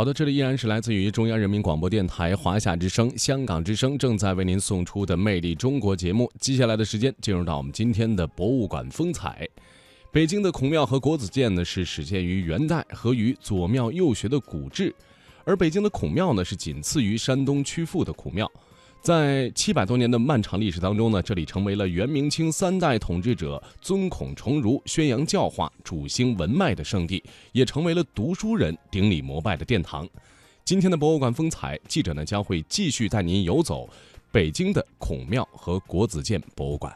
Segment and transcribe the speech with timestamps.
[0.00, 6.32] 好的，这里依然是来自于中央人民广播电台华夏之声、香港之声正在为您送出的《魅力中国》节目。
[6.40, 9.46] 接下来的时间进入到我们今天的博物馆风采。
[10.10, 14.94] 北京的孔庙和国子监呢是始建于元代，合于左庙右学的古制，
[15.44, 18.50] 而北京的孔庙呢是仅次于山东曲阜的孔庙。
[19.00, 27.22] 在七百多年的漫长历史当中呢，这里成为了元明清三代统治者尊孔崇儒、宣扬教化、主兴文脉的圣地，
[27.52, 30.06] 也成为了读书人顶礼膜拜的殿堂。
[30.66, 33.88] 今天的博物馆风采，记者呢将会继续带您游走
[34.30, 36.94] 北京的孔庙和国子监博物馆。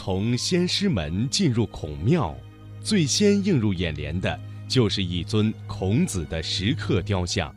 [0.00, 2.32] 从先师门进入孔庙，
[2.80, 7.52] 最先映入眼帘的就是一尊孔子的石刻雕像。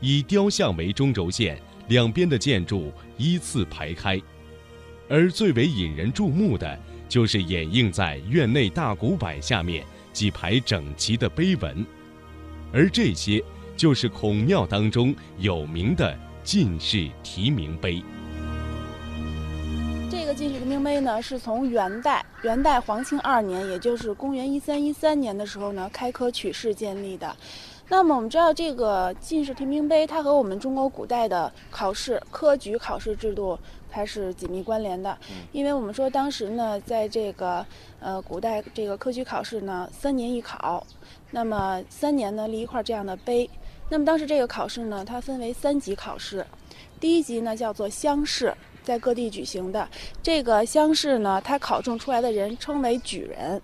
[0.00, 4.22] 以雕像为中轴线，两边的建筑依次排开，
[5.08, 11.84] 而最为引人注目的，就是掩映在院内大古柏下面几排整齐的碑文，
[12.72, 13.42] 而这些
[13.76, 18.00] 就是孔庙当中有名的进士题名碑。
[20.16, 27.36] 这个进士题名碑呢，是从元代元代皇庆二年，也就是公元一三一三年的时候呢，开科取士建立的。
[27.88, 33.58] 那么我们知道，这个进士题名碑，它和我们中国古代的考试科举考试制度，
[33.90, 35.18] 它是紧密关联的。
[35.50, 37.66] 因为我们说当时呢，在这个
[37.98, 40.86] 呃古代这个科举考试呢，三年一考，
[41.32, 43.50] 那么三年呢立一块这样的碑。
[43.90, 46.46] 那么当时这个考试呢，它分为三级考试，
[47.00, 49.88] 第一级呢叫做乡试，在各地举行的。
[50.22, 53.60] 这个乡试呢，它考中出来的人称为举人。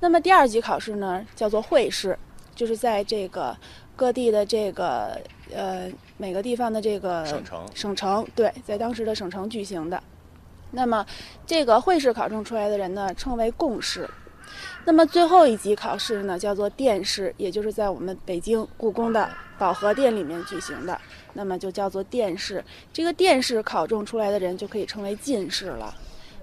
[0.00, 2.18] 那么第二级考试呢，叫做会试。
[2.54, 3.56] 就是在这个
[3.96, 5.20] 各地的这个
[5.52, 10.00] 呃每个地方的这个省城，省城对，在当时的省城举行的。
[10.70, 11.04] 那么
[11.44, 14.08] 这个会试考中出来的人呢，称为贡士。
[14.84, 19.28] 那么最后一级考试呢，叫做殿试，也就是在我们北京故宫的
[19.58, 20.98] 保和殿里面举行的。
[21.32, 22.64] 那么就叫做殿试。
[22.92, 25.94] 这个殿试考中出来的人就可以称为进士了。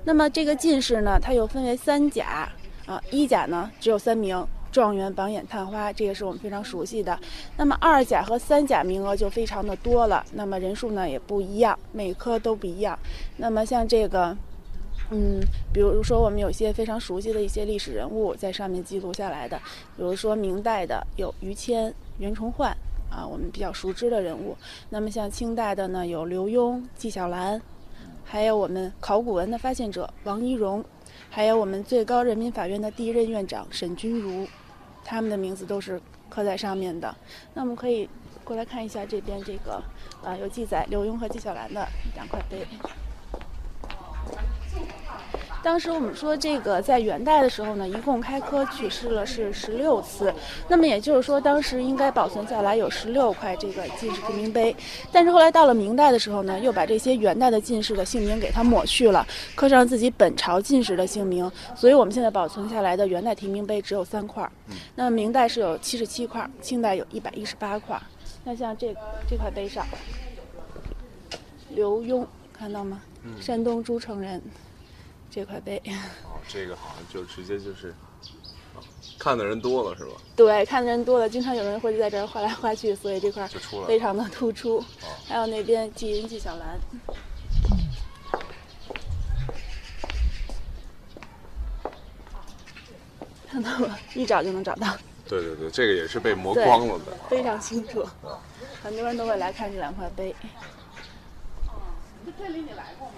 [0.04, 2.50] 那么这个进士呢，它又分为三甲
[2.86, 4.46] 啊，一甲呢只有三名。
[4.72, 7.20] 状元、榜眼、探花，这个是我们非常熟悉的。
[7.58, 12.98] 那么二甲和三甲名额就非常的多了，那么人数呢也不一样，每科都不一样。
[13.36, 14.34] 那么像这个，
[15.14, 15.42] 嗯，
[15.74, 19.58] 比如说我们有一些非常熟悉的一些历史人物在上面记录下来的，
[19.98, 22.72] 比如说明代的有于谦、袁崇焕
[23.10, 24.56] 啊，我们比较熟知的人物。
[24.90, 27.62] 那么像清代的呢，有刘墉、纪晓岚，
[28.24, 30.82] 还有我们考古文的发现者王懿荣，
[31.30, 34.48] 还有我们最高人民法院的第一任院长沈钧儒。
[35.04, 37.14] 他们的名字都是刻在上面的。
[37.54, 38.08] 那我们可以
[38.46, 39.84] 过来看一下这边这个，
[40.24, 41.86] 啊，有记载刘墉和纪晓岚的
[42.16, 42.66] 两块碑。
[45.64, 50.34] 当时我们说这个在元代的时候呢，一共开科取士了是十六次，
[50.68, 54.76] 那么也就是说当时应该保存下来有十六块这个进士题名碑，
[55.12, 64.50] 但是后来到了明代的时候呢，又把这些元代的进士的姓名给它抹去了，刻上自己本朝进士的姓名，所以我们现在保存下来的元代题名碑只有三块，
[64.96, 68.02] 那么明代是有七十七块，清代有一百一十八块。
[68.44, 68.96] 那像这
[69.30, 69.86] 这块碑上，
[71.70, 73.00] 刘墉看到吗？
[73.40, 74.42] 山东诸城人。
[75.32, 75.82] 这块碑
[76.26, 77.96] 哦，这个好像就直接就是，
[79.18, 80.12] 看的人多了是吧？
[80.36, 84.84] 对，看的人多了，经常有人会在这儿画来画去，所以这块就出来非常的突出。
[85.26, 86.78] 还有那边纪云、纪晓岚，
[93.50, 94.98] 看到了，一找就能找到。
[95.30, 98.06] 对对对，这个也是被磨光了的，非常清楚。
[98.84, 100.36] 很多人都会来看这两块碑。
[102.38, 103.14] 这里你来过吗？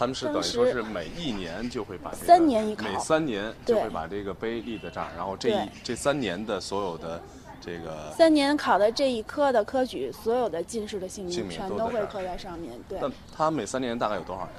[0.00, 7.20] 他们是等于说是每一年就会把三年一考，每三年就会把这个碑立在这儿，然后这一这三年的所有的
[7.60, 12.72] 这个三年考的这一科的科举，所有的进士的姓名全都会刻在上面。
[12.88, 14.50] 对，那他每三年大概有多少人？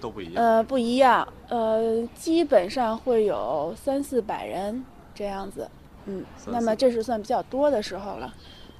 [0.00, 0.44] 都不一样。
[0.44, 5.68] 呃，不一样，呃，基本上会有三四百人这样子。
[6.04, 8.32] 嗯，那么这是算比较多的时候了。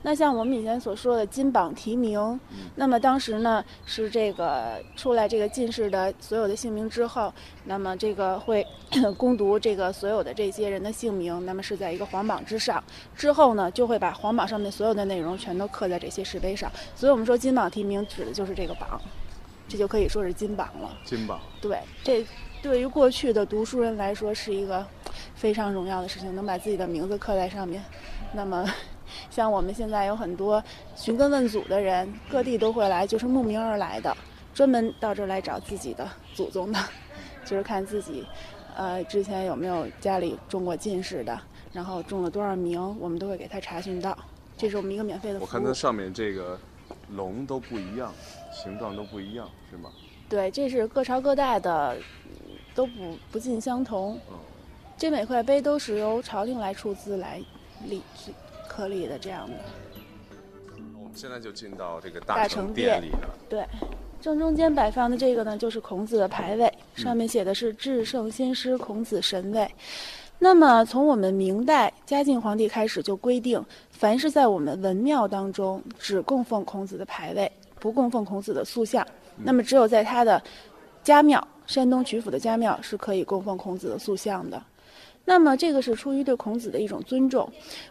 [0.07, 2.39] 那像我们以前所说的金榜题名，
[2.77, 8.65] 那么当时呢是这个出来这个进士的所有的姓名之后，那么这个会
[9.19, 12.81] 攻读这个所有的这些人的姓名，那么是在一个皇榜之上，
[13.17, 19.03] 之后呢就会把皇榜上面所有的内容全都刻在这些石碑上，所以我们说金榜题名指的就是这个榜，
[19.67, 20.97] 这就可以说是金榜了。
[21.05, 21.41] 金榜。
[21.61, 22.25] 对，这
[22.63, 24.87] 对于过去的读书人来说是一个
[25.35, 27.83] 非常荣耀的事情，能把自己的名字刻在上面，
[28.33, 28.65] 那么。
[29.31, 30.63] 像我们现在有很多
[30.95, 34.17] 寻根问祖的人，各地都会来，就是慕名而来的，
[34.55, 36.79] 专门到这儿来找自己的祖宗的，
[37.45, 38.27] 就是看自己，
[38.77, 41.39] 呃，之前有没有家里中过进士的，
[41.73, 44.17] 然后中了多少名，我们都会给他查询到。
[44.59, 45.47] 这是我们一个免费的服务。
[45.47, 46.59] 我看它上面这个
[47.11, 48.13] 龙都不一样，
[48.53, 49.91] 形状都不一样，是吗？
[50.29, 51.97] 对，这是各朝各代的，
[52.75, 54.19] 都不不尽相同。
[54.99, 57.39] 这每块碑都是由朝廷来出资来
[57.85, 58.03] 立
[58.67, 59.55] 刻立的，这样的。
[60.99, 63.29] 我们现在就进到这个大成殿里了。
[63.49, 63.65] 对，
[64.21, 69.71] 正中间摆放的这个呢，就是孔子的牌位，上面写的是“至圣先师孔子神位”。
[70.39, 79.07] 那么从我们明代嘉靖皇帝开始就规定，凡是在我们文庙当中只供奉孔子的牌位，不供奉孔子的塑像。
[79.39, 80.43] 那么只有在他的
[81.03, 84.63] 家庙，山东曲阜的家庙是可以供奉孔子的塑像的。
[85.27, 87.47] 那么这个是出于对孔子的一种尊重。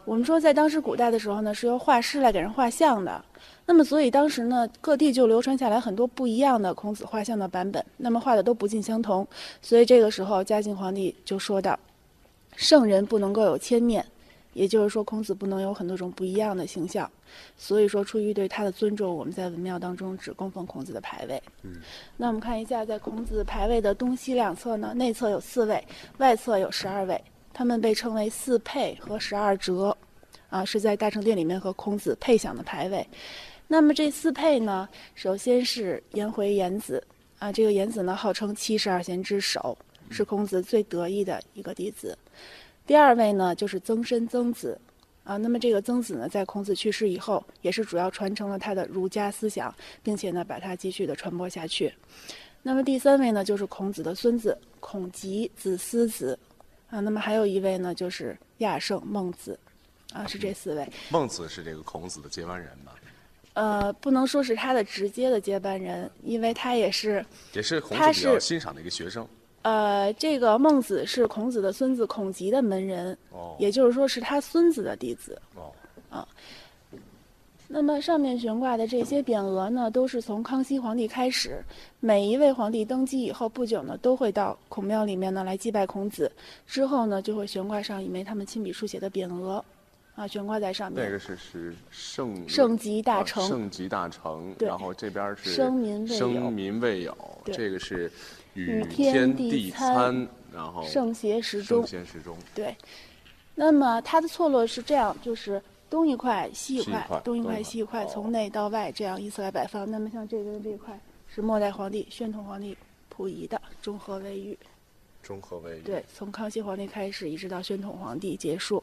[0.06, 3.24] 我们说在当时古代的时候呢，是由画师来给人画像的。
[3.68, 9.28] 那么所以当时呢，各地就流传下来很多不一样的孔子画像的版本，那么画的都不尽相同。
[9.62, 11.78] 所以这个时候嘉靖皇帝就说道。
[12.58, 14.06] 圣人不能够有千面，
[14.56, 17.12] 也就是说，孔子不能有很多种不一样的形象。
[17.58, 21.44] 所以说，出于对他的尊重，我们在文庙当中只供奉孔子的牌位。
[21.64, 21.74] 嗯，
[22.16, 25.86] 那我们看一下，在孔子牌位的东西两侧呢，内侧有四位，
[26.20, 27.22] 外侧有十二位，
[27.54, 29.96] 他们被称为四配和十二哲，
[30.50, 33.06] 啊，是在大成殿里面和孔子配享的牌位。
[33.68, 37.06] 那么这四配呢，首先是颜回颜子，
[37.40, 39.78] 啊，这个颜子呢号称七十二贤之首。
[40.12, 42.16] 是孔子最得意的一个弟子。
[42.86, 44.80] 第二位呢，就是曾参曾子，
[45.24, 49.74] 啊，那么这个曾子呢，在孔子去世以后，也是主要传承了他的儒家思想，
[50.04, 51.92] 并且呢，把它继续的传播下去。
[52.62, 56.38] 那么第三位呢，就是孔子的孙子孔吉子思子，
[56.90, 59.60] 啊，那么还有一位呢，就是亚圣孟子，
[60.14, 60.88] 啊，是这四位。
[61.10, 62.92] 孟子是这个孔子的接班人吗？
[63.54, 69.28] 呃，不能说是他的直接的接班人，因为他也是，也是孔子比较欣赏的一个学生。
[69.66, 73.18] 呃，这个孟子是孔子的孙子孔吉的门人，
[73.58, 75.42] 也就是说是他孙子的弟子。
[75.56, 75.74] 哦，
[76.08, 76.28] 啊，
[77.68, 81.66] 那么上面悬挂的这些匾额呢，都是从康熙皇帝开始，
[82.00, 86.32] 每一位皇帝登基以后不久呢，都会到孔庙里面呢来祭拜孔子，
[86.68, 89.66] 之后呢就会悬挂上一枚他们亲笔书写的匾额，
[90.16, 91.04] 啊，悬挂在上面。
[91.04, 98.12] 那个是是圣圣极大成，圣极大成，然后这边是生民未有，生民未有，这个是。
[98.56, 102.38] 与天地参，然后圣贤时中，圣贤时中。
[102.54, 102.74] 对，
[103.54, 109.92] 那么它的错落是这样，就是东一块西一块，东一块西一块，从内到外这样依次来摆放。
[109.92, 110.98] 那么像这边这一块
[111.28, 112.78] 是末代皇帝宣统皇帝
[113.10, 114.58] 溥仪的中和卫浴。
[115.22, 115.82] 中和卫浴。
[115.82, 118.82] 对，从康熙皇帝开始一直到宣统皇帝结束。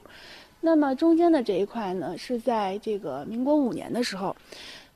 [0.65, 4.35] 那么中间的这一块呢，是在这个民国五年的时候。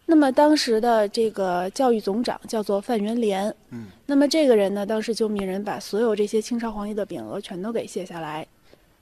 [0.08, 8.46] 那么当时的这个教育总长叫做范元濂，嗯，那么这个人呢，当时就命人把所有这些清朝皇帝的匾额全都给卸下来。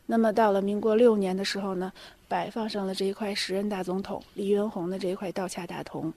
[0.07, 1.93] 那么到了民国六年的时候呢，
[2.27, 6.11] 摆放上了这一块时任大总统黎元洪的这一块道洽大同。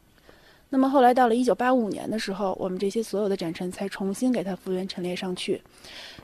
[0.69, 5.61] 那么后来到了一九八五年的时候，我们这些所有的展陈才重新给它复原陈列上去。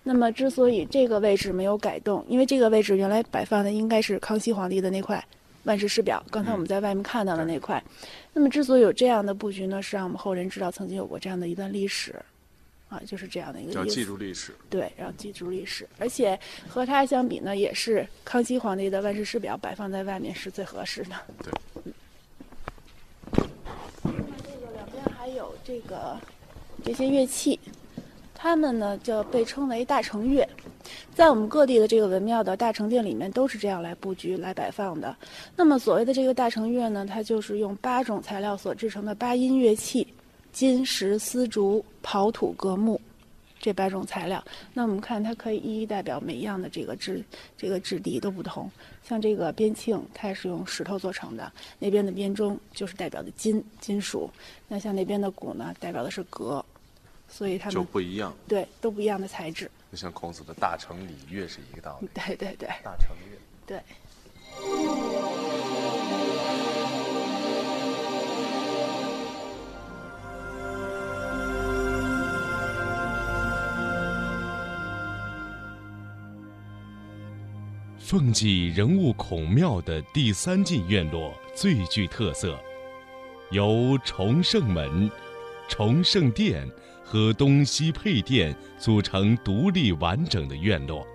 [0.03, 5.23] 那么之所以这个位置没有改动，因为这个位置原来摆放的应该是康熙皇帝的那块。
[5.63, 7.81] 万世师表，刚才我们在外面看到的那块，
[8.33, 12.13] 那么之所以有这样的布局呢，是让我们后人知道曾经有过这样的一段历史，
[12.89, 13.71] 啊，就是这样的一个。
[13.71, 14.53] 要记住历史。
[14.69, 21.15] 对，要记住历史，而且和它相比呢，也是康熙皇帝的万世师表摆放在外面是最合适的。
[21.41, 21.53] 对。
[24.03, 24.11] 这
[24.59, 26.17] 个两边还有这个
[26.83, 27.59] 这些乐器，
[28.35, 30.47] 它们呢就被称为大成乐。
[31.15, 35.15] 在我们各地的这个文庙的大成殿里面，都是这样来布局、来摆放的。
[35.55, 40.05] 那么所谓的这个大成乐呢，它就是用八种材料所制成的八音乐器：
[40.51, 42.99] 金、石、丝、竹、刨土、革木
[43.63, 44.43] 这八种材料。
[44.73, 47.23] 那我们看，它可以一一代表每一样的这个质、
[47.57, 48.69] 这个质地都不同。
[49.01, 54.29] 像这个边磬，它也是用石头做成的；那边的编钟就是代表的金金属。
[54.67, 56.63] 那像那边的鼓呢，代表的是革。
[57.29, 59.71] 所以它们就不一样，对，都不一样的材质。
[59.89, 62.09] 就像孔子的大成礼乐是一个道理。
[62.13, 63.37] 对对对，大成乐。
[63.65, 63.79] 对。
[78.05, 82.59] 凤髻人物孔庙的第三进院落最具特色，
[83.49, 85.09] 由崇圣门、
[85.69, 86.69] 崇圣殿。
[87.05, 91.05] 和东西配殿组成独立完整的院落，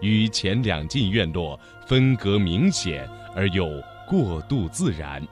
[0.00, 3.66] 与前两进院落分隔明显而又
[4.06, 5.26] 过渡自然，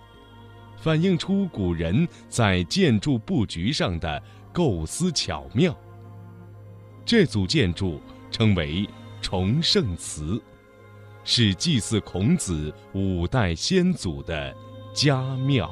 [0.76, 4.20] 反映出古人在建筑布局上的
[4.52, 5.78] 构思巧妙。
[7.04, 8.88] 这组建筑称为
[9.22, 10.42] 崇圣祠，
[11.28, 14.54] 是祭祀孔子五代先祖的
[14.94, 15.68] 家庙。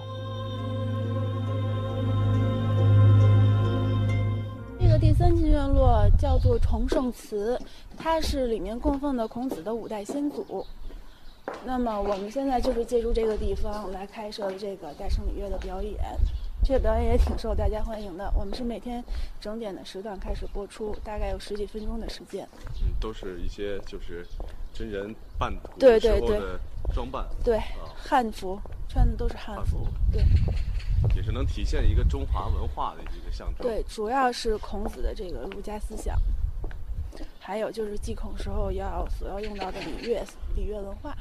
[4.81, 7.57] 这个第三进院落叫做崇圣祠，
[7.97, 10.67] 它是里面供奉的孔子的五代先祖。
[11.65, 15.95] 那么我们现在就是借助这个地方来开设这个大圣礼乐的表演，
[16.65, 18.33] 这个表演也挺受大家欢迎的。
[18.35, 19.05] 我们是每天
[19.39, 22.49] 整点的时段开始播出，大概有十几分钟的时间。
[22.81, 24.27] 嗯，都是一些就是
[24.73, 26.41] 真人扮图对对对
[26.95, 33.67] 装扮，对，啊汉服穿的都是汉服汉服，对也是能体现一个中华文化的一个象征。
[33.67, 36.19] 对，主要是孔子的这个儒家思想，
[37.39, 40.25] 还有就是祭孔时候要所要用到的礼乐
[40.57, 41.15] 礼乐文化。